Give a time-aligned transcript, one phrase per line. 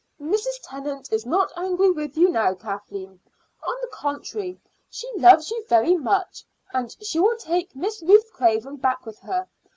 [0.19, 0.55] "Mrs.
[0.63, 3.19] Tennant is not angry with you now, Kathleen.
[3.61, 6.43] On the contrary, she loves you very much;
[6.73, 9.47] and she will take Miss Ruth Craven back with her.